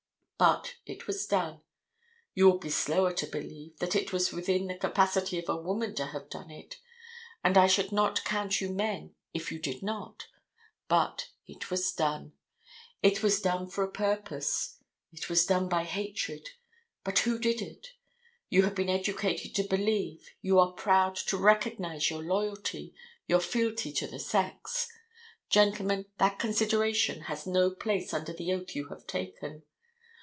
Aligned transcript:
But 0.57 0.77
it 0.87 1.05
was 1.05 1.27
done. 1.27 1.61
You 2.33 2.49
will 2.49 2.57
be 2.57 2.71
slower 2.71 3.13
to 3.13 3.27
believe 3.27 3.77
that 3.77 3.95
it 3.95 4.11
was 4.11 4.33
within 4.33 4.65
the 4.65 4.75
capacity 4.75 5.37
of 5.37 5.47
a 5.47 5.55
woman 5.55 5.93
to 5.93 6.07
have 6.07 6.31
done 6.31 6.49
it, 6.49 6.77
and 7.43 7.59
I 7.59 7.67
should 7.67 7.91
not 7.91 8.23
count 8.25 8.59
you 8.59 8.71
men 8.73 9.13
if 9.35 9.51
you 9.51 9.59
did 9.59 9.83
not, 9.83 10.29
but 10.87 11.29
it 11.45 11.69
was 11.69 11.91
done. 11.93 12.33
It 13.03 13.21
was 13.21 13.39
done 13.39 13.67
for 13.67 13.83
a 13.83 13.91
purpose. 13.91 14.79
It 15.13 15.29
was 15.29 15.45
done 15.45 15.69
by 15.69 15.83
hatred. 15.83 16.49
But 17.03 17.19
who 17.19 17.37
did 17.37 17.61
it? 17.61 17.89
You 18.49 18.63
have 18.63 18.73
been 18.73 18.89
educated 18.89 19.53
to 19.53 19.63
believe, 19.67 20.27
you 20.41 20.57
are 20.57 20.71
proud 20.71 21.17
to 21.17 21.37
recognize 21.37 22.09
your 22.09 22.23
loyalty, 22.23 22.95
your 23.27 23.41
fealty 23.41 23.93
to 23.93 24.07
the 24.07 24.19
sex. 24.19 24.87
Gentlemen, 25.51 26.07
that 26.17 26.39
consideration 26.39 27.21
has 27.25 27.45
no 27.45 27.69
place 27.69 28.11
under 28.11 28.33
the 28.33 28.51
oath 28.51 28.73
you 28.73 28.87
have 28.89 29.05
taken. 29.05 29.61